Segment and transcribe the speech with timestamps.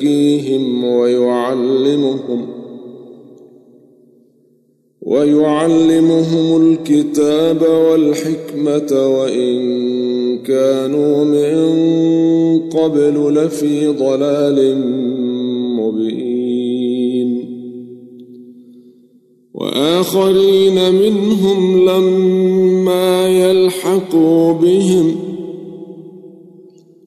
[0.00, 2.46] ويزكيهم ويعلمهم
[5.02, 9.58] ويعلمهم الكتاب والحكمة وإن
[10.38, 11.58] كانوا من
[12.70, 14.78] قبل لفي ضلال
[15.76, 17.50] مبين
[19.54, 25.30] وآخرين منهم لما يلحقوا بهم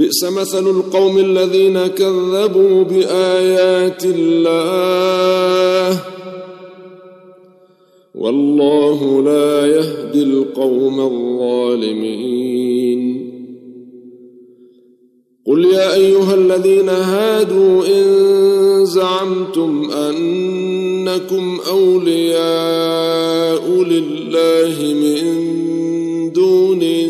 [0.00, 6.00] بئس مثل القوم الذين كذبوا بآيات الله.
[8.14, 13.00] والله لا يهدي القوم الظالمين.
[15.46, 18.06] قل يا أيها الذين هادوا إن
[18.86, 25.22] زعمتم أنكم أولياء لله من
[26.32, 27.09] دون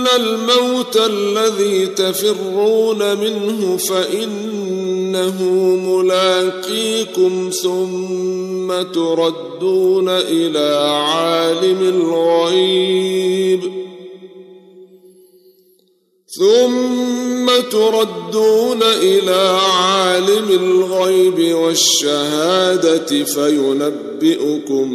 [0.00, 5.42] ان الموت الذي تفرون منه فانه
[5.76, 13.60] ملاقيكم ثم تردون إلى عالم الغيب
[16.38, 24.88] ثم تردون إلى عالم الغيب والشهاده فينبئكم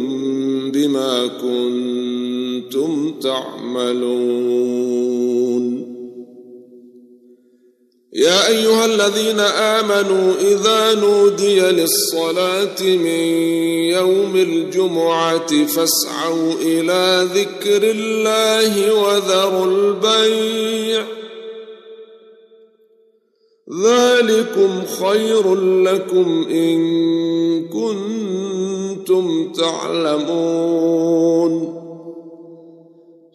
[0.72, 1.95] بما كنتم
[3.20, 4.66] تعملون.
[8.12, 13.24] يا أيها الذين آمنوا إذا نودي للصلاة من
[13.92, 21.04] يوم الجمعة فاسعوا إلى ذكر الله وذروا البيع.
[23.84, 26.78] ذلكم خير لكم إن
[27.68, 30.96] كنتم تعلمون.